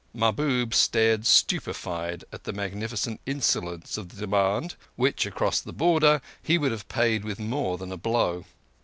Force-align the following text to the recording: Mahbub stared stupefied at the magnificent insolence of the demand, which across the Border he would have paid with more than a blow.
Mahbub 0.15 0.73
stared 0.73 1.27
stupefied 1.27 2.23
at 2.33 2.43
the 2.45 2.51
magnificent 2.53 3.21
insolence 3.27 3.99
of 3.99 4.09
the 4.09 4.15
demand, 4.19 4.73
which 4.95 5.27
across 5.27 5.61
the 5.61 5.71
Border 5.71 6.23
he 6.41 6.57
would 6.57 6.71
have 6.71 6.87
paid 6.89 7.23
with 7.23 7.37
more 7.37 7.77
than 7.77 7.91
a 7.91 7.97
blow. 7.97 8.45